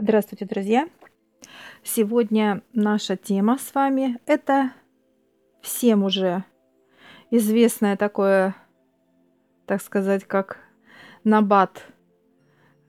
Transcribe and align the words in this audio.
Здравствуйте, 0.00 0.44
друзья! 0.44 0.88
Сегодня 1.82 2.62
наша 2.72 3.16
тема 3.16 3.58
с 3.58 3.74
вами– 3.74 4.20
это 4.26 4.70
всем 5.60 6.04
уже 6.04 6.44
известное 7.32 7.96
такое, 7.96 8.54
так 9.66 9.82
сказать, 9.82 10.22
как 10.22 10.60
набат. 11.24 11.82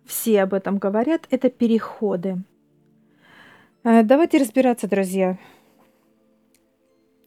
Все 0.05 0.43
об 0.43 0.53
этом 0.53 0.77
говорят. 0.77 1.25
Это 1.31 1.49
переходы. 1.49 2.43
Э, 3.83 4.03
давайте 4.03 4.37
разбираться, 4.37 4.87
друзья. 4.87 5.39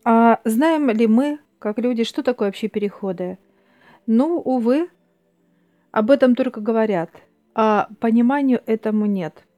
А 0.04 0.40
знаем 0.44 0.90
ли 0.90 1.08
мы, 1.08 1.40
как 1.58 1.80
люди, 1.80 2.04
что 2.04 2.22
такое 2.22 2.48
вообще 2.48 2.68
переходы? 2.68 3.36
Ну, 4.06 4.38
увы, 4.38 4.90
об 5.90 6.12
этом 6.12 6.36
только 6.36 6.60
говорят, 6.60 7.10
а 7.56 7.88
пониманию 7.98 8.62
этому 8.64 9.06
нет– 9.06 9.44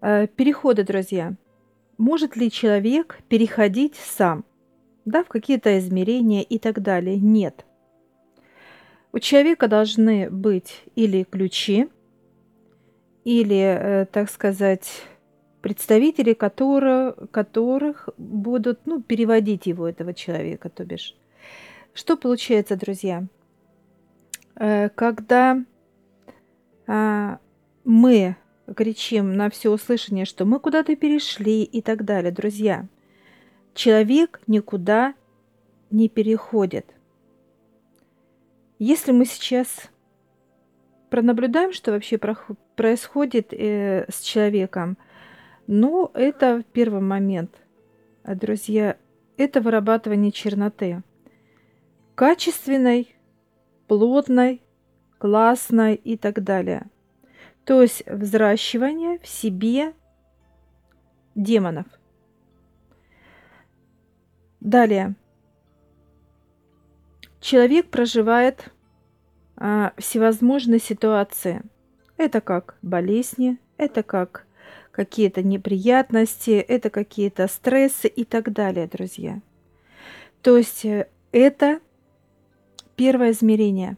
переходы, 0.00 0.84
друзья. 0.84 1.34
Может 1.98 2.36
ли 2.36 2.50
человек 2.50 3.18
переходить 3.28 3.96
сам? 3.96 4.44
Да, 5.04 5.22
в 5.22 5.28
какие-то 5.28 5.78
измерения 5.78 6.42
и 6.42 6.58
так 6.58 6.82
далее? 6.82 7.18
Нет. 7.18 7.64
У 9.12 9.18
человека 9.18 9.68
должны 9.68 10.30
быть 10.30 10.82
или 10.94 11.24
ключи, 11.24 11.88
или, 13.24 13.56
э, 13.58 14.06
так 14.06 14.30
сказать, 14.30 15.02
представители, 15.60 16.32
которые, 16.32 17.12
которых 17.30 18.08
будут 18.16 18.86
ну, 18.86 19.02
переводить 19.02 19.66
его, 19.66 19.88
этого 19.88 20.14
человека, 20.14 20.68
то 20.70 20.84
бишь. 20.84 21.16
Что 21.92 22.16
получается, 22.16 22.76
друзья? 22.76 23.24
Э, 24.56 24.88
когда 24.90 25.62
а, 26.86 27.38
мы 27.84 28.36
кричим 28.74 29.34
на 29.34 29.50
все 29.50 29.70
услышание, 29.70 30.24
что 30.24 30.44
мы 30.44 30.60
куда-то 30.60 30.94
перешли 30.96 31.62
и 31.62 31.82
так 31.82 32.04
далее. 32.04 32.32
Друзья, 32.32 32.86
человек 33.74 34.40
никуда 34.46 35.14
не 35.90 36.08
переходит. 36.08 36.86
Если 38.78 39.12
мы 39.12 39.26
сейчас 39.26 39.90
пронаблюдаем, 41.10 41.72
что 41.72 41.92
вообще 41.92 42.18
происходит 42.18 43.52
э, 43.52 44.06
с 44.08 44.20
человеком, 44.20 44.96
ну, 45.66 46.10
это 46.14 46.64
первый 46.72 47.00
момент. 47.00 47.54
Друзья, 48.24 48.96
это 49.36 49.60
вырабатывание 49.60 50.32
черноты. 50.32 51.02
Качественной, 52.14 53.14
плотной, 53.86 54.62
классной 55.18 55.94
и 55.94 56.16
так 56.16 56.42
далее– 56.42 56.86
то 57.70 57.82
есть 57.82 58.02
взращивание 58.04 59.20
в 59.20 59.28
себе 59.28 59.94
демонов. 61.36 61.86
Далее. 64.58 65.14
Человек 67.40 67.88
проживает 67.88 68.72
а, 69.54 69.92
всевозможные 69.98 70.80
ситуации. 70.80 71.62
Это 72.16 72.40
как 72.40 72.76
болезни, 72.82 73.56
это 73.76 74.02
как 74.02 74.48
какие-то 74.90 75.44
неприятности, 75.44 76.50
это 76.50 76.90
какие-то 76.90 77.46
стрессы 77.46 78.08
и 78.08 78.24
так 78.24 78.52
далее, 78.52 78.88
друзья. 78.88 79.40
То 80.42 80.56
есть 80.56 80.84
э, 80.84 81.08
это 81.30 81.78
первое 82.96 83.30
измерение. 83.30 83.96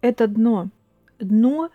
Это 0.00 0.26
дно. 0.26 0.70
Дно 1.18 1.68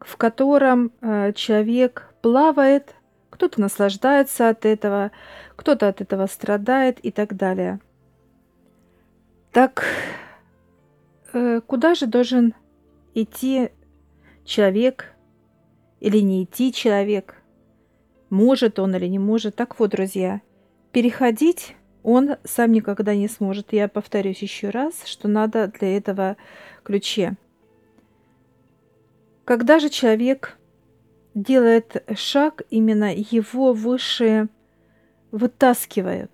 в 0.00 0.16
котором 0.16 0.92
э, 1.00 1.32
человек 1.34 2.12
плавает, 2.22 2.94
кто-то 3.30 3.60
наслаждается 3.60 4.48
от 4.48 4.64
этого, 4.64 5.10
кто-то 5.56 5.88
от 5.88 6.00
этого 6.00 6.26
страдает 6.26 6.98
и 7.00 7.10
так 7.10 7.36
далее. 7.36 7.80
Так 9.52 9.84
э, 11.32 11.60
куда 11.66 11.94
же 11.94 12.06
должен 12.06 12.54
идти 13.14 13.70
человек 14.44 15.14
или 16.00 16.18
не 16.18 16.44
идти 16.44 16.72
человек? 16.72 17.36
Может 18.30 18.78
он 18.78 18.94
или 18.94 19.06
не 19.06 19.18
может? 19.18 19.56
Так 19.56 19.78
вот, 19.78 19.90
друзья, 19.90 20.42
переходить 20.92 21.76
он 22.02 22.36
сам 22.44 22.72
никогда 22.72 23.14
не 23.14 23.28
сможет. 23.28 23.72
Я 23.72 23.88
повторюсь 23.88 24.42
еще 24.42 24.70
раз, 24.70 25.02
что 25.04 25.28
надо 25.28 25.68
для 25.68 25.96
этого 25.96 26.36
ключе. 26.82 27.36
Когда 29.48 29.78
же 29.78 29.88
человек 29.88 30.58
делает 31.32 32.04
шаг, 32.18 32.64
именно 32.68 33.14
его 33.14 33.72
выше 33.72 34.48
вытаскивают, 35.30 36.30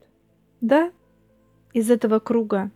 да, 0.61 0.91
из 1.73 1.93
этого 1.93 2.19
круга. 2.19 2.73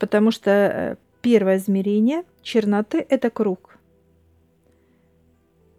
Потому 0.00 0.32
что 0.32 0.50
э, 0.50 0.96
первое 1.22 1.58
измерение 1.58 2.24
черноты– 2.42 3.06
это 3.08 3.30
круг. 3.30 3.78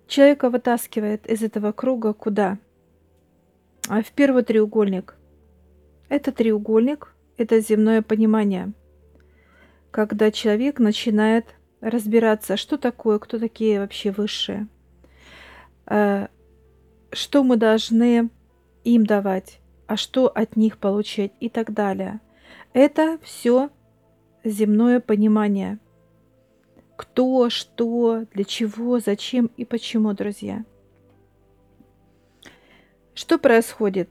Человека 0.08 0.50
вытаскивает 0.50 1.28
из 1.28 1.44
этого 1.44 1.74
круга 1.74 2.14
куда? 2.14 2.58
А 3.90 4.02
в 4.02 4.14
первый 4.14 4.44
треугольник. 4.44 5.18
Это 6.08 6.32
треугольник– 6.32 7.14
это 7.36 7.60
земное 7.60 8.02
понимание. 8.02 8.72
Когда 9.92 10.32
человек 10.32 10.80
начинает 10.80 11.48
разбираться, 11.82 12.58
что 12.58 12.78
такое, 12.78 13.20
кто 13.20 13.40
такие 13.40 13.80
вообще 13.80 14.12
высшие, 14.12 14.68
э, 15.88 16.28
что 17.12 17.44
мы 17.44 17.58
должны 17.58 18.30
им 18.84 19.06
давать, 19.06 19.60
а 19.88 19.98
что 19.98 20.28
от 20.28 20.56
них 20.56 20.78
получать 20.78 21.32
и 21.40 21.50
так 21.50 21.74
далее. 21.74 22.22
Это 22.74 23.20
все 23.24 23.70
земное 24.44 25.00
понимание. 25.00 25.80
Кто, 26.96 27.50
что, 27.50 28.26
для 28.34 28.44
чего, 28.44 29.00
зачем 29.00 29.48
и 29.58 29.66
почему, 29.66 30.14
друзья. 30.14 30.64
Что 33.16 33.40
происходит? 33.40 34.10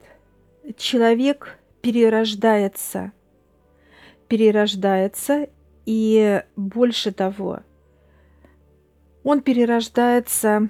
Человек 0.77 1.57
перерождается. 1.81 3.13
Перерождается 4.27 5.47
и 5.85 6.43
больше 6.55 7.11
того, 7.11 7.61
он 9.23 9.41
перерождается 9.41 10.69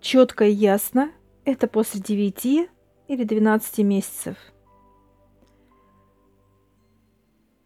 четко 0.00 0.44
и 0.44 0.52
ясно. 0.52 1.12
Это 1.44 1.66
после 1.66 2.00
9 2.00 2.68
или 3.08 3.24
12 3.24 3.78
месяцев. 3.78 4.36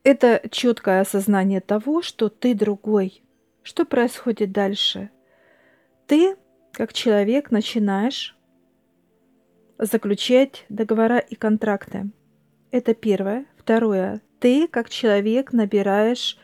Это 0.04 0.42
четкое 0.50 1.00
осознание 1.00 1.60
того, 1.60 2.00
что 2.02 2.28
ты 2.28 2.54
другой. 2.54 3.22
Что 3.62 3.84
происходит 3.84 4.52
дальше? 4.52 5.10
Ты, 6.06 6.36
как 6.72 6.92
человек, 6.92 7.50
начинаешь 7.50 8.36
заключать 9.78 10.64
договора 10.68 11.18
и 11.18 11.34
контракты. 11.34 12.10
Это 12.70 12.94
первое. 12.94 13.46
Второе 13.58 14.22
ты, 14.40 14.68
как 14.68 14.88
человек, 14.88 15.52
набираешь 15.52 16.38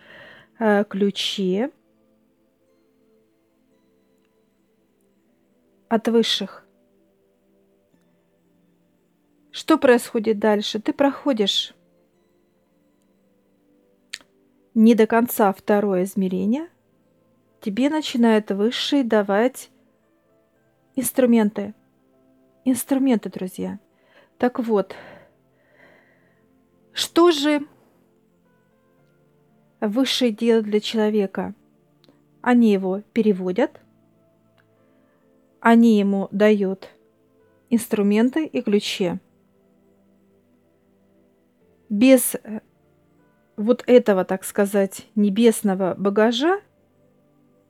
э, 0.59 0.85
ключи 0.85 1.69
от 5.89 6.09
высших. 6.09 6.67
Что 9.51 9.79
происходит 9.79 10.39
дальше? 10.41 10.81
Ты 10.81 10.93
проходишь 10.93 11.75
не 14.75 14.97
до 14.97 15.07
конца 15.07 15.53
второе 15.53 16.03
измерение, 16.03 16.69
тебе 17.61 17.89
начинают 17.89 18.51
высшие 18.51 19.05
давать 19.05 19.71
инструменты. 20.97 21.75
Инструменты, 22.65 23.31
друзья. 23.31 23.79
Так 24.39 24.59
вот, 24.59 24.97
что 26.93 27.31
же 27.31 27.67
высшее 29.89 30.31
дело 30.31 30.63
для 30.63 30.81
человека. 30.81 31.55
Они 32.41 32.73
его 32.73 33.03
переводят, 33.13 33.81
они 35.61 35.99
ему 35.99 36.29
дают 36.31 36.91
инструменты 37.71 38.45
и 38.45 38.61
ключи. 38.61 39.15
Без 41.89 42.35
э, 42.35 42.61
вот 43.57 43.83
этого, 43.87 44.25
так 44.25 44.45
сказать, 44.45 45.07
небесного 45.15 45.95
багажа 45.97 46.61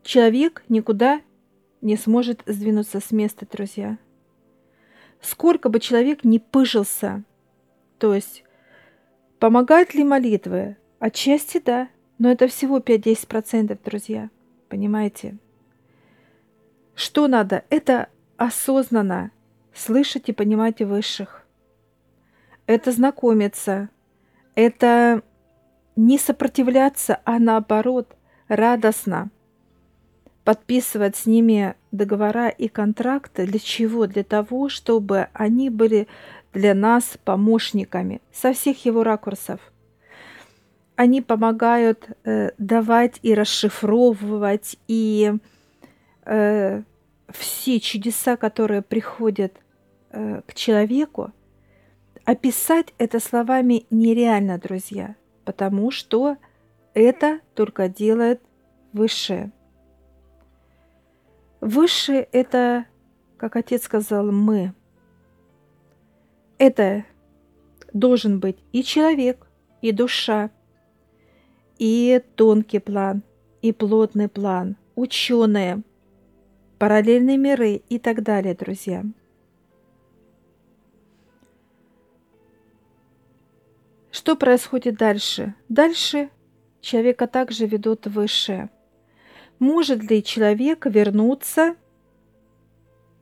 человек 0.02 0.64
никуда 0.68 1.20
не 1.80 1.96
сможет 1.96 2.42
сдвинуться 2.46 3.00
с 3.00 3.12
места, 3.12 3.46
друзья. 3.50 3.98
Сколько 5.20 5.68
бы 5.68 5.80
человек 5.80 6.24
не 6.24 6.38
пыжился, 6.38 7.24
то 7.98 8.14
есть 8.14 8.44
помогают 9.38 9.94
ли 9.94 10.04
молитвы? 10.04 10.76
Отчасти 10.98 11.60
да, 11.64 11.88
но 12.18 12.30
это 12.30 12.48
всего 12.48 12.78
5-10%, 12.78 13.78
друзья. 13.84 14.30
Понимаете? 14.68 15.36
Что 16.94 17.26
надо? 17.28 17.64
Это 17.70 18.08
осознанно 18.36 19.30
слышать 19.74 20.28
и 20.28 20.32
понимать 20.32 20.80
высших. 20.80 21.46
Это 22.66 22.92
знакомиться. 22.92 23.88
Это 24.54 25.22
не 25.96 26.18
сопротивляться, 26.18 27.20
а 27.24 27.38
наоборот, 27.38 28.16
радостно 28.48 29.30
подписывать 30.44 31.16
с 31.16 31.26
ними 31.26 31.74
договора 31.90 32.48
и 32.48 32.68
контракты. 32.68 33.46
Для 33.46 33.58
чего? 33.58 34.06
Для 34.06 34.24
того, 34.24 34.68
чтобы 34.68 35.28
они 35.32 35.70
были 35.70 36.06
для 36.52 36.74
нас 36.74 37.18
помощниками 37.24 38.20
со 38.32 38.52
всех 38.52 38.84
его 38.84 39.02
ракурсов. 39.02 39.60
Они 40.96 41.20
помогают 41.20 42.08
э, 42.24 42.50
давать 42.58 43.18
и 43.22 43.34
расшифровывать 43.34 44.76
и 44.86 45.32
э, 46.24 46.82
все 47.30 47.80
чудеса, 47.80 48.36
которые 48.36 48.82
приходят 48.82 49.56
э, 50.10 50.42
к 50.46 50.54
человеку, 50.54 51.32
описать 52.24 52.94
это 52.98 53.18
словами 53.18 53.86
нереально, 53.90 54.58
друзья, 54.58 55.16
потому 55.44 55.90
что 55.90 56.36
это 56.94 57.40
только 57.54 57.88
делает 57.88 58.40
высшее. 58.92 59.50
Высшее– 61.60 62.28
это, 62.32 62.86
как 63.36 63.56
отец 63.56 63.84
сказал, 63.84 64.30
мы. 64.30 64.74
Это 66.58 67.04
должен 67.92 68.38
быть 68.38 68.58
и 68.72 68.84
человек, 68.84 69.46
и 69.82 69.90
душа, 69.90 70.50
и 71.78 72.22
тонкий 72.36 72.78
план, 72.78 73.22
и 73.62 73.72
плотный 73.72 74.28
план, 74.28 74.76
ученые, 74.94 75.82
параллельные 76.78 77.36
миры 77.36 77.82
и 77.88 77.98
так 77.98 78.22
далее, 78.22 78.54
друзья. 78.54 79.04
Что 84.10 84.36
происходит 84.36 84.96
дальше? 84.96 85.54
Дальше 85.68 86.30
человека 86.80 87.26
также 87.26 87.66
ведут 87.66 88.06
высшее. 88.06 88.70
Может 89.58 90.08
ли 90.10 90.22
человек 90.22 90.86
вернуться 90.86 91.74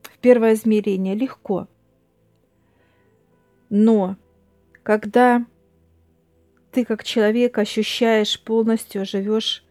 в 0.02 0.18
первое 0.18 0.54
измерение? 0.54 1.14
Легко. 1.14 1.68
Но 3.70 4.16
когда 4.82 5.46
ты 6.72 6.84
как 6.84 7.04
человек 7.04 7.58
ощущаешь 7.58 8.40
полностью, 8.40 9.04
живешь 9.04 9.64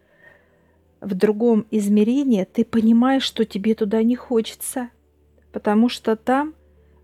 в 1.01 1.15
другом 1.15 1.65
измерении, 1.71 2.45
ты 2.45 2.63
понимаешь, 2.63 3.23
что 3.23 3.43
тебе 3.43 3.73
туда 3.73 4.03
не 4.03 4.15
хочется, 4.15 4.89
потому 5.51 5.89
что 5.89 6.15
там 6.15 6.53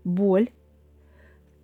боль, 0.04 0.50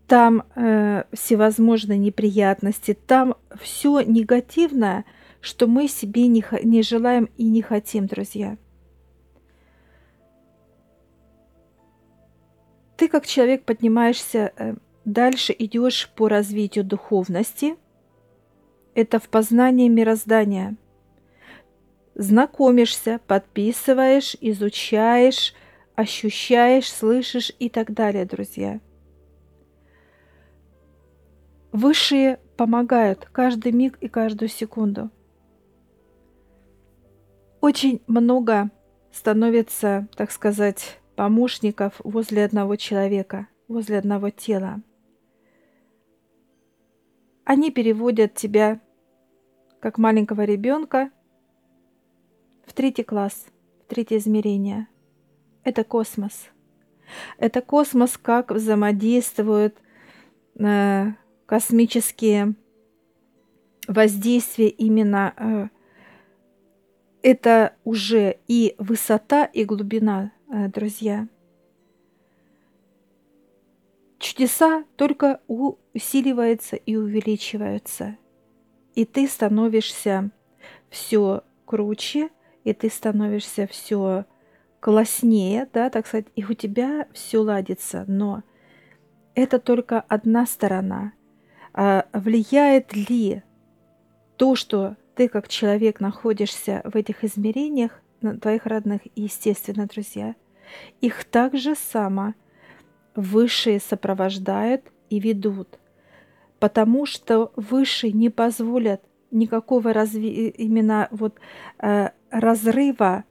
там 0.08 0.44
э, 0.56 1.04
всевозможные 1.12 1.98
неприятности, 1.98 2.92
там 3.06 3.36
все 3.60 4.00
негативное, 4.00 5.04
что 5.40 5.69
мы 5.69 5.86
себе 5.86 6.26
не, 6.26 6.44
не 6.64 6.82
желаем 6.82 7.31
и 7.36 7.44
не 7.44 7.62
хотим, 7.62 8.06
друзья. 8.06 8.58
Ты 12.96 13.08
как 13.08 13.26
человек 13.26 13.64
поднимаешься 13.64 14.52
э, 14.56 14.75
дальше, 15.04 15.54
идешь 15.56 16.10
по 16.16 16.28
развитию 16.28 16.84
духовности. 16.84 17.76
Это 18.94 19.19
в 19.19 19.29
познании 19.29 19.88
мироздания. 19.88 20.76
Знакомишься, 22.14 23.20
подписываешь, 23.26 24.37
изучаешь, 24.41 25.55
ощущаешь, 25.96 26.91
слышишь 26.91 27.52
и 27.58 27.69
так 27.69 27.93
далее, 27.93 28.25
друзья. 28.25 28.81
Высшие 31.73 32.38
помогают 32.56 33.29
каждый 33.32 33.73
миг 33.73 33.99
и 34.00 34.08
каждую 34.08 34.49
секунду 34.49 35.11
очень 37.64 38.02
много 38.06 38.70
становится, 39.11 40.06
так 40.17 40.31
сказать, 40.31 41.00
помощников 41.17 41.94
возле 42.05 42.44
одного 42.44 42.76
человека, 42.76 43.49
возле 43.69 43.96
одного 43.96 44.29
тела. 44.29 44.82
Они 47.46 47.70
переводят 47.70 48.35
тебя, 48.35 48.81
как 49.84 49.98
маленького 49.98 50.44
ребенка, 50.46 51.10
в 52.64 52.72
третий 52.72 53.02
класс, 53.02 53.44
в 53.82 53.90
третье 53.90 54.16
измерение. 54.16 54.88
Это 55.62 55.84
космос. 55.84 56.46
Это 57.36 57.60
космос, 57.60 58.16
как 58.16 58.50
взаимодействуют 58.50 59.76
э, 60.58 61.08
космические 61.44 62.54
воздействия 63.86 64.70
именно 64.70 65.34
э, 65.36 65.69
это 67.20 67.76
уже 67.84 68.38
и 68.48 68.76
высота, 68.78 69.44
и 69.44 69.66
глубина, 69.66 70.32
э, 70.50 70.69
друзья. 70.69 71.28
Чудеса 74.19 74.84
только 74.96 75.42
усиливаются 75.46 76.76
и 76.76 76.96
увеличиваются. 76.96 78.16
И 78.94 79.05
ты 79.05 79.26
становишься 79.26 80.31
все 80.88 81.43
круче, 81.64 82.31
и 82.62 82.73
ты 82.73 82.88
становишься 82.88 83.67
все 83.67 84.25
класснее, 84.81 85.69
да, 85.73 85.91
так 85.91 86.06
сказать, 86.06 86.26
и 86.37 86.44
у 86.44 86.52
тебя 86.52 87.08
все 87.12 87.38
ладится. 87.38 88.05
Но 88.06 88.43
это 89.35 89.58
только 89.58 90.00
одна 90.00 90.46
сторона. 90.46 91.12
А 91.73 92.06
влияет 92.12 92.94
ли 92.94 93.43
то, 94.37 94.55
что 94.55 94.96
ты 95.14 95.29
как 95.29 95.49
человек 95.49 96.00
находишься 96.00 96.82
в 96.85 96.96
этих 96.96 97.25
измерениях, 97.25 98.00
твоих 98.41 98.67
родных, 98.67 99.02
естественно, 99.17 99.87
друзья, 99.87 100.35
их 101.00 101.25
также 101.25 101.75
само 101.75 102.35
высшие 103.14 103.81
сопровождают 103.81 104.91
и 105.11 105.20
ведут, 105.20 105.79
потому 106.64 107.05
что 107.05 107.52
высшие 107.56 108.14
не 108.14 108.31
позволят 108.31 109.02
никакого 109.31 109.93
разви... 109.93 110.49
именно 110.49 111.08
вот 111.11 111.38
э, 111.78 112.08
разрыва 112.31 113.25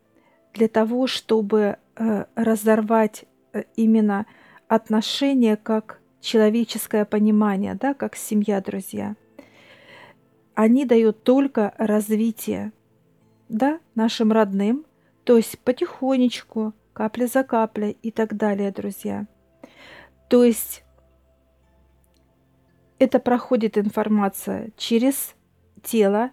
для 0.54 0.68
того, 0.68 1.08
чтобы 1.08 1.78
э, 1.96 2.26
разорвать 2.36 3.26
э, 3.54 3.64
именно 3.76 4.28
отношения 4.68 5.56
как 5.56 6.00
человеческое 6.22 7.06
понимание, 7.06 7.74
да, 7.74 7.96
как 7.96 8.16
семья, 8.16 8.62
друзья 8.62 9.16
они 10.54 10.86
дают 10.86 11.24
только 11.24 11.74
развитие, 11.80 12.72
да, 13.50 13.80
нашим 13.96 14.32
родным, 14.32 14.86
то 15.24 15.38
есть 15.38 15.58
потихонечку, 15.58 16.74
капля 16.94 17.26
за 17.26 17.44
каплей 17.44 17.98
и 18.04 18.12
так 18.12 18.38
далее, 18.38 18.70
друзья. 18.72 19.26
То 20.30 20.44
есть 20.44 20.84
это 23.04 23.20
проходит 23.20 23.78
информация 23.78 24.72
через 24.78 25.36
тело, 25.84 26.32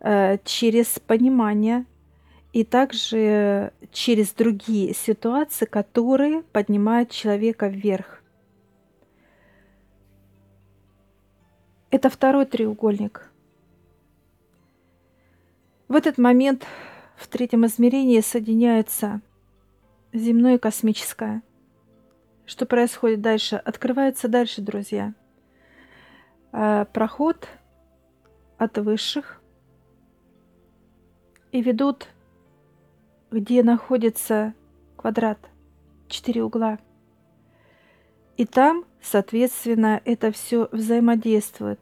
э, 0.00 0.38
через 0.44 0.98
понимание 0.98 1.84
и 2.52 2.64
также 2.64 3.72
через 3.92 4.32
другие 4.32 4.94
ситуации, 4.94 5.66
которые 5.66 6.42
поднимают 6.52 7.10
человека 7.10 7.68
вверх. 7.68 8.22
Это 11.90 12.10
второй 12.10 12.46
треугольник– 12.46 13.30
в 15.88 15.94
этот 15.94 16.18
момент 16.18 16.66
в 17.16 17.28
третьем 17.28 17.64
измерении 17.66 18.20
соединяется 18.20 19.20
земное 20.12 20.56
и 20.56 20.58
космическое. 20.58 21.42
Что 22.44 22.66
происходит 22.66 23.20
дальше? 23.20 23.54
Открывается 23.56 24.26
дальше, 24.26 24.62
друзья. 24.62 25.14
А, 26.58 26.86
проход 26.86 27.46
от 28.56 28.78
высших 28.78 29.42
и 31.52 31.60
ведут, 31.60 32.08
где 33.30 33.62
находится 33.62 34.54
квадрат, 34.96 35.38
четыре 36.08 36.42
угла. 36.42 36.78
И 38.38 38.46
там, 38.46 38.86
соответственно, 39.02 40.00
это 40.06 40.32
все 40.32 40.70
взаимодействует. 40.72 41.78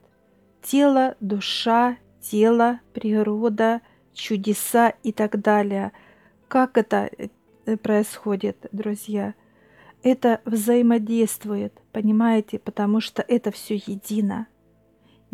Тело, 0.60 1.14
душа, 1.20 1.96
тело, 2.20 2.80
природа– 2.92 3.80
чудеса 4.12 4.92
и 5.04 5.12
так 5.12 5.40
далее. 5.40 5.92
Как 6.48 6.76
это 6.78 7.08
э, 7.16 7.76
происходит, 7.76 8.66
друзья? 8.72 9.34
Это 10.02 10.40
взаимодействует, 10.44 11.80
понимаете, 11.92 12.58
потому 12.58 13.00
что 13.00 13.22
это 13.22 13.52
все 13.52 13.76
едино. 13.76 14.48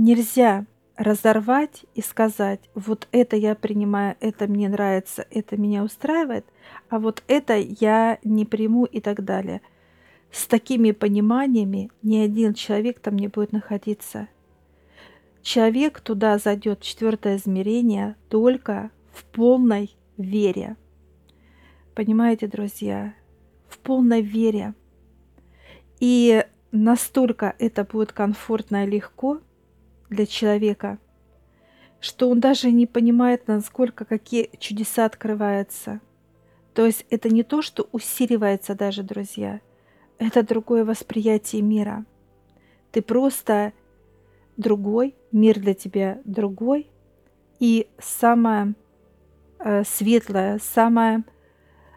Нельзя 0.02 0.64
разорвать 0.96 1.84
и 1.94 2.00
сказать, 2.00 2.70
вот 2.74 3.06
это 3.12 3.36
я 3.36 3.54
принимаю, 3.54 4.16
это 4.20 4.46
мне 4.46 4.70
нравится, 4.70 5.26
это 5.30 5.58
меня 5.58 5.84
устраивает, 5.84 6.46
а 6.88 6.98
вот 6.98 7.22
это 7.28 7.58
я 7.58 8.18
не 8.24 8.46
приму 8.46 8.86
и 8.86 9.02
так 9.02 9.22
далее. 9.22 9.60
С 10.32 10.46
такими 10.46 10.92
пониманиями 10.92 11.90
ни 12.02 12.16
один 12.16 12.54
человек 12.54 12.98
там 12.98 13.16
не 13.16 13.28
будет 13.28 13.52
находиться. 13.52 14.28
Человек 15.42 16.00
туда 16.00 16.38
зайдет 16.38 16.80
в 16.80 16.84
четвертое 16.84 17.36
измерение 17.36 18.16
только 18.30 18.90
в 19.12 19.24
полной 19.24 19.94
вере. 20.16 20.76
Понимаете, 21.94 22.46
друзья? 22.46 23.12
В 23.68 23.78
полной 23.78 24.22
вере. 24.22 24.72
И 25.98 26.42
настолько 26.72 27.54
это 27.58 27.84
будет 27.84 28.12
комфортно 28.12 28.86
и 28.86 28.90
легко 28.90 29.42
для 30.10 30.26
человека, 30.26 30.98
что 32.00 32.28
он 32.28 32.40
даже 32.40 32.70
не 32.70 32.86
понимает, 32.86 33.48
насколько 33.48 34.04
какие 34.04 34.50
чудеса 34.58 35.04
открываются. 35.06 36.00
То 36.74 36.86
есть 36.86 37.06
это 37.10 37.28
не 37.28 37.42
то, 37.42 37.62
что 37.62 37.88
усиливается 37.92 38.74
даже, 38.74 39.02
друзья. 39.02 39.60
Это 40.18 40.42
другое 40.42 40.84
восприятие 40.84 41.62
мира. 41.62 42.04
Ты 42.92 43.02
просто 43.02 43.72
другой, 44.56 45.14
мир 45.32 45.58
для 45.58 45.74
тебя 45.74 46.20
другой. 46.24 46.90
И 47.58 47.88
самое 47.98 48.74
э, 49.58 49.84
светлое, 49.84 50.58
самое 50.62 51.24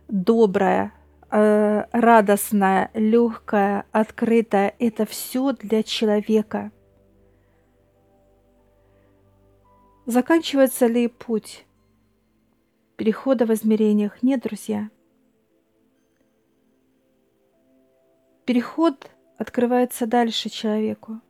доброе, 0.08 0.94
э, 1.32 1.86
радостное, 1.92 2.92
легкое, 2.94 3.86
открытое– 3.92 4.76
это 4.80 5.06
все 5.06 5.54
для 5.54 5.84
человека. 5.84 6.72
Заканчивается 10.06 10.88
ли 10.88 11.08
путь 11.08 11.66
перехода 12.98 13.46
в 13.46 13.54
измерениях? 13.54 14.22
Нет, 14.22 14.42
друзья. 14.42 14.90
Переход 18.46 19.10
открывается 19.38 20.06
дальше 20.06 20.50
человеку. 20.50 21.22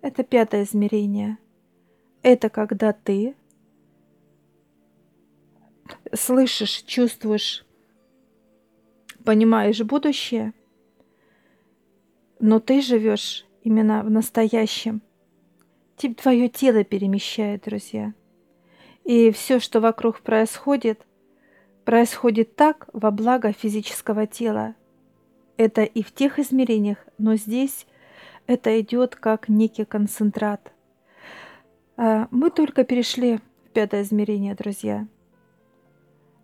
Это 0.00 0.22
пятое 0.22 0.62
измерение. 0.62 1.38
Это 2.22 2.50
когда 2.50 2.92
ты 2.92 3.34
слышишь, 6.14 6.82
чувствуешь, 6.82 7.66
понимаешь 9.24 9.80
будущее, 9.80 10.52
но 12.38 12.60
ты 12.60 12.80
живешь 12.80 13.44
именно 13.64 14.04
в 14.04 14.10
настоящем. 14.10 15.02
Твое 16.08 16.48
тело 16.48 16.84
перемещает, 16.84 17.62
друзья. 17.64 18.12
И 19.04 19.30
все, 19.30 19.60
что 19.60 19.80
вокруг 19.80 20.20
происходит, 20.20 21.06
происходит 21.84 22.56
так 22.56 22.88
во 22.92 23.10
благо 23.10 23.52
физического 23.52 24.26
тела. 24.26 24.74
Это 25.56 25.82
и 25.82 26.02
в 26.02 26.12
тех 26.12 26.38
измерениях, 26.38 26.98
но 27.18 27.36
здесь 27.36 27.86
это 28.46 28.80
идет 28.80 29.16
как 29.16 29.48
некий 29.48 29.84
концентрат. 29.84 30.72
А, 31.96 32.26
мы 32.30 32.50
только 32.50 32.84
перешли 32.84 33.36
в 33.36 33.70
пятое 33.72 34.02
измерение, 34.02 34.54
друзья. 34.54 35.06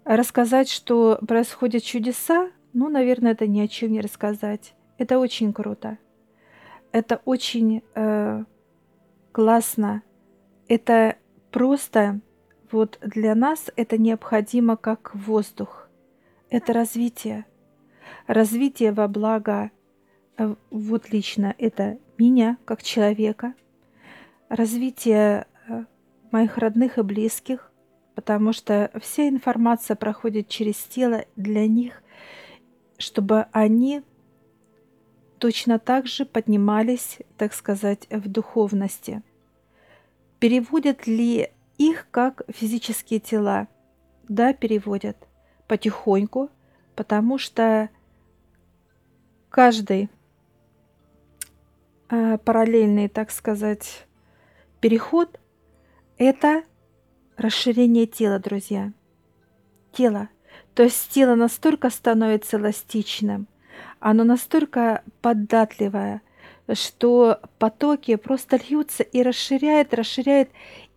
Рассказать, 0.05 0.71
что 0.71 1.19
происходят 1.27 1.83
чудеса, 1.83 2.51
ну, 2.73 2.89
наверное, 2.89 3.33
это 3.33 3.47
ни 3.47 3.61
о 3.61 3.69
чем 3.69 3.93
не 3.93 4.01
рассказать. 4.01 4.75
Это 4.99 5.19
очень 5.19 5.53
круто. 5.53 5.99
Это 6.93 7.21
очень 7.25 7.83
э, 7.95 8.45
классно. 9.39 10.03
Это 10.67 11.17
просто 11.53 12.21
вот 12.73 12.99
для 13.03 13.37
нас 13.37 13.71
это 13.77 13.97
необходимо 13.97 14.77
как 14.77 15.15
воздух. 15.15 15.89
Это 16.51 16.73
развитие. 16.73 17.47
Развитие 18.27 18.91
во 18.93 19.07
благо 19.07 19.71
Э, 20.39 20.55
вот 20.71 21.11
лично 21.11 21.55
это 21.59 21.99
меня 22.17 22.57
как 22.65 22.83
человека, 22.83 23.55
развитие 24.49 25.47
э, 25.69 25.85
моих 26.31 26.57
родных 26.59 26.99
и 26.99 27.03
близких, 27.03 27.73
потому 28.15 28.53
что 28.53 28.91
вся 29.01 29.29
информация 29.29 29.97
проходит 29.97 30.49
через 30.49 30.77
тело 30.77 31.25
для 31.35 31.67
них, 31.67 32.03
чтобы 32.99 33.47
они 33.53 34.03
точно 35.39 35.79
так 35.79 36.07
же 36.07 36.25
поднимались, 36.25 37.19
так 37.37 37.53
сказать, 37.53 38.07
в 38.11 38.29
духовности. 38.29 39.23
Переводят 40.39 41.07
ли 41.07 41.51
их 41.79 42.09
как 42.11 42.43
физические 42.49 43.21
тела? 43.21 43.69
Да, 44.29 44.53
переводят 44.53 45.17
потихоньку, 45.67 46.51
потому 46.95 47.39
что 47.39 47.91
каждый 49.51 50.11
Э, 52.11 52.39
параллельный, 52.39 53.09
так 53.09 53.31
сказать, 53.31 54.07
переход– 54.81 55.39
это 56.19 56.63
расширение 57.37 58.07
тела, 58.07 58.39
друзья. 58.39 58.93
Тело. 59.93 60.31
То 60.75 60.85
есть 60.85 61.11
тело 61.11 61.35
настолько 61.35 61.91
становится 61.91 62.57
эластичным, 62.57 63.47
оно 64.01 64.25
настолько 64.25 65.03
податливое, 65.21 66.23
что 66.73 67.41
потоки 67.59 68.17
просто 68.17 68.59
льются 68.69 69.03
и 69.03 69.23
расширяет, 69.23 69.95
расширяет. 69.95 70.51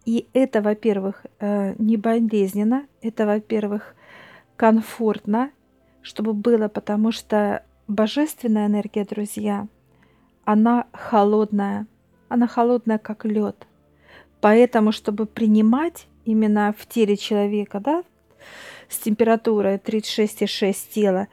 И 0.06 0.28
это, 0.34 0.62
во-первых, 0.62 1.25
э, 1.40 1.75
не 1.78 1.98
болезненно, 1.98 2.88
это, 3.01 3.25
во-первых, 3.25 3.96
комфортно, 4.56 5.51
чтобы 6.01 6.34
было, 6.34 6.68
потому 6.68 7.12
что 7.12 7.63
божественная 7.88 8.68
энергия, 8.68 9.06
друзья– 9.06 9.68
она 10.46 10.88
холодная. 10.92 11.88
Она 12.30 12.48
холодная, 12.48 12.98
как 12.98 13.25
лед. 13.25 13.68
Поэтому, 14.40 14.92
чтобы 14.92 15.25
принимать 15.25 16.08
именно 16.25 16.74
в 16.78 16.86
теле 16.88 17.18
человека, 17.18 17.80
да, 17.80 18.04
с 18.90 18.98
температурой 18.98 19.75
36,6 19.78 20.75
тела, 20.94 21.28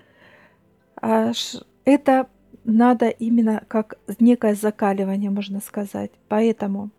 это 1.85 2.29
надо 2.69 3.09
именно 3.09 3.65
как 3.67 3.99
некое 4.21 4.55
закаливание, 4.55 5.31
можно 5.31 5.59
сказать. 5.61 6.11
Поэтому 6.29 6.91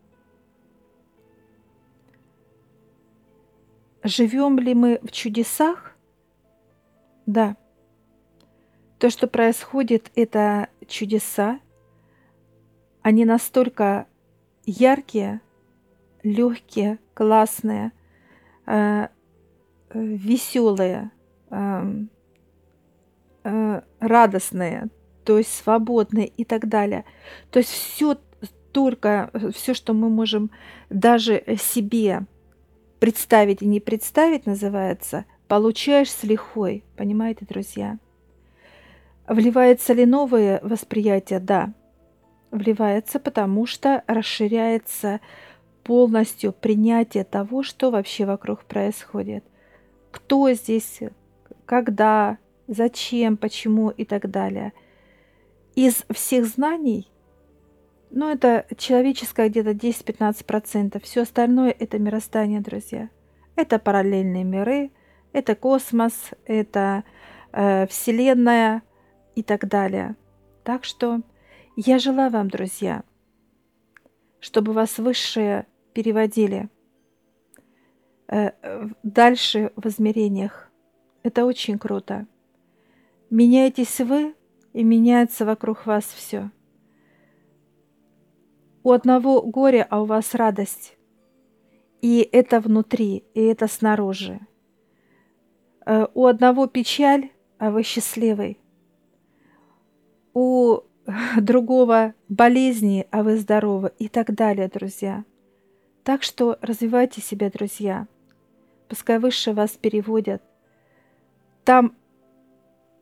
живем 4.04 4.58
ли 4.58 4.74
мы 4.74 5.00
в 5.04 5.12
чудесах? 5.12 5.96
Да. 7.28 7.56
То, 8.98 9.12
что 9.12 9.28
происходит, 9.28 10.12
это 10.16 10.70
чудеса, 10.88 11.60
они 13.04 13.24
настолько 13.24 14.08
яркие, 14.66 15.40
легкие, 16.24 16.98
классные, 17.14 17.92
э, 18.66 19.04
э, 19.04 19.10
веселые, 19.94 21.12
э, 21.52 21.84
э, 23.44 23.82
радостные, 24.00 24.90
то 25.30 25.38
есть 25.38 25.54
свободные 25.56 26.26
и 26.26 26.44
так 26.44 26.68
далее. 26.68 27.06
То 27.52 27.60
есть 27.60 27.70
все 27.70 28.18
только 28.72 29.30
все, 29.56 29.76
что 29.76 29.94
мы 29.94 30.10
можем 30.10 30.50
даже 30.90 31.44
себе 31.60 32.22
представить 33.00 33.62
и 33.62 33.68
не 33.68 33.80
представить, 33.80 34.48
называется, 34.48 35.26
получаешь 35.48 36.10
с 36.10 36.24
лихвой. 36.24 36.84
Понимаете, 36.98 37.46
друзья? 37.48 38.00
Вливается 39.28 39.94
ли 39.94 40.08
новое 40.08 40.60
восприятие? 40.64 41.40
Да 41.40 41.74
вливается, 42.50 43.20
потому 43.20 43.68
что 43.68 44.04
расширяется 44.08 45.22
полностью 45.84 46.54
принятие 46.54 47.24
того, 47.24 47.62
что 47.62 47.92
вообще 47.92 48.26
вокруг 48.26 48.64
происходит. 48.64 49.44
Кто 50.10 50.52
здесь, 50.54 51.02
когда, 51.68 52.40
зачем, 52.68 53.38
почему 53.38 53.92
и 53.92 54.06
так 54.06 54.32
далее. 54.32 54.74
Из 55.80 56.04
всех 56.10 56.46
знаний, 56.46 57.10
ну 58.12 58.30
это 58.30 58.66
человеческое 58.76 59.48
где-то 59.48 59.72
10-15%, 59.72 61.02
все 61.02 61.22
остальное 61.22 61.72
это 61.72 61.98
мироздание, 61.98 62.60
друзья. 62.60 63.10
Это 63.56 63.80
параллельные 63.80 64.44
миры, 64.44 64.92
это 65.32 65.56
космос, 65.56 66.32
это 66.44 67.06
э, 67.54 67.88
Вселенная 67.88 68.84
и 69.36 69.42
так 69.42 69.70
далее. 69.70 70.18
Так 70.66 70.84
что 70.84 71.22
я 71.78 71.98
желаю 71.98 72.30
вам, 72.30 72.50
друзья, 72.50 73.06
чтобы 74.42 74.74
вас 74.74 74.98
высшие 74.98 75.66
переводили 75.94 76.68
э, 78.28 78.52
дальше 79.04 79.72
в 79.78 79.88
измерениях. 79.88 80.70
Это 81.24 81.46
очень 81.46 81.80
круто. 81.80 82.28
Меняетесь 83.30 84.02
вы, 84.02 84.36
и 84.74 84.84
меняется 84.84 85.46
вокруг 85.46 85.86
вас 85.86 86.06
все. 86.06 86.52
У 88.84 88.92
одного 88.92 89.42
горе, 89.42 89.86
а 89.90 90.02
у 90.02 90.06
вас 90.06 90.34
радость. 90.36 90.98
И 92.02 92.28
это 92.32 92.60
внутри, 92.60 93.26
и 93.34 93.42
это 93.42 93.68
снаружи. 93.68 94.40
Э, 95.86 96.08
у 96.14 96.26
одного 96.26 96.68
печаль, 96.68 97.32
а 97.58 97.72
вы 97.72 97.84
счастливый. 97.84 98.60
У 100.34 100.80
другого 101.42 102.14
болезни, 102.30 103.06
а 103.12 103.24
вы 103.24 103.38
здоровы 103.38 103.92
и 104.00 104.08
так 104.08 104.34
далее, 104.34 104.70
друзья. 104.70 105.26
Так 106.04 106.24
что 106.24 106.58
развивайте 106.62 107.22
себя, 107.22 107.50
друзья. 107.50 108.08
Пускай 108.88 109.20
выше 109.20 109.54
вас 109.54 109.72
переводят. 109.72 110.42
Там 111.66 111.96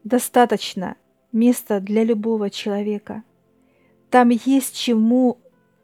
достаточно 0.04 0.98
места 1.32 1.80
для 1.80 2.04
любого 2.04 2.50
человека. 2.50 3.24
Там 4.10 4.30
есть 4.30 4.76
чему 4.76 5.38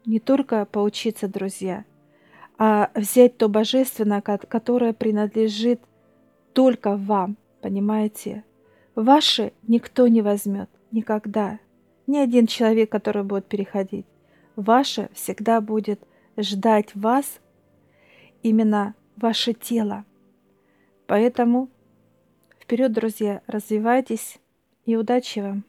не 0.06 0.20
только 0.20 0.64
поучиться, 0.66 1.28
друзья, 1.28 1.84
а 2.58 2.90
взять 2.94 3.36
то 3.36 3.48
божественное, 3.48 4.20
которое 4.20 4.92
принадлежит 4.92 5.80
только 6.52 6.96
вам, 6.96 7.36
понимаете? 7.60 8.44
Ваше 8.94 9.52
никто 9.66 10.06
не 10.06 10.22
возьмет 10.22 10.70
никогда. 10.90 11.58
Ни 12.06 12.18
один 12.18 12.46
человек, 12.46 12.90
который 12.90 13.24
будет 13.24 13.46
переходить. 13.46 14.06
Ваше 14.56 15.10
всегда 15.14 15.60
будет 15.60 16.00
ждать 16.36 16.94
вас, 16.94 17.40
именно 18.42 18.94
ваше 19.16 19.52
тело. 19.52 20.04
Поэтому 21.06 21.68
вперед, 22.60 22.92
друзья, 22.92 23.42
развивайтесь 23.46 24.38
и 24.86 24.96
удачи 24.96 25.40
вам! 25.40 25.62